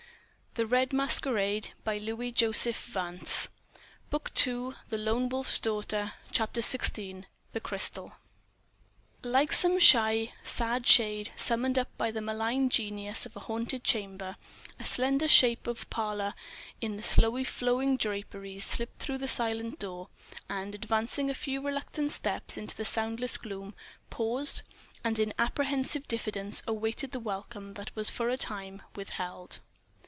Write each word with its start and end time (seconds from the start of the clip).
When 0.53 0.67
one 0.67 0.83
is 0.99 1.17
of 1.19 1.27
an 1.27 1.37
age 1.37 1.71
to 1.85 1.85
love, 1.85 2.19
it 2.19 2.41
is 2.41 2.65
never 2.65 2.71
the 2.73 2.89
parent 2.93 3.49
who 4.09 4.19
gets 4.19 4.41
the 4.89 4.97
benefit 4.97 5.65
of 5.65 5.85
a 5.87 6.31
doubt. 6.33 6.51
XVI 6.51 7.25
THE 7.53 7.59
CRYSTAL 7.61 8.13
Like 9.23 9.53
some 9.53 9.79
shy, 9.79 10.33
sad 10.43 10.85
shade 10.85 11.31
summoned 11.37 11.79
up 11.79 11.87
by 11.97 12.11
the 12.11 12.19
malign 12.19 12.67
genius 12.67 13.25
of 13.25 13.37
a 13.37 13.39
haunted 13.39 13.85
chamber, 13.85 14.35
a 14.77 14.83
slender 14.83 15.29
shape 15.29 15.67
of 15.67 15.89
pallor 15.89 16.33
in 16.81 17.01
softly 17.01 17.45
flowing 17.45 17.95
draperies 17.95 18.65
slipped 18.65 19.01
through 19.01 19.19
the 19.19 19.29
silent 19.29 19.79
door 19.79 20.09
and, 20.49 20.75
advancing 20.75 21.29
a 21.29 21.33
few 21.33 21.61
reluctant 21.65 22.11
steps 22.11 22.57
into 22.57 22.75
the 22.75 22.83
soundless 22.83 23.37
gloom, 23.37 23.73
paused 24.09 24.63
and 25.01 25.17
in 25.17 25.33
apprehensive 25.39 26.09
diffidence 26.09 26.61
awaited 26.67 27.11
the 27.13 27.21
welcome 27.21 27.75
that 27.75 27.95
was 27.95 28.09
for 28.09 28.27
a 28.27 28.35
time 28.35 28.81
withheld. 28.97 29.59